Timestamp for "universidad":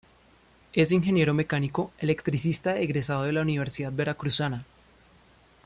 3.43-3.93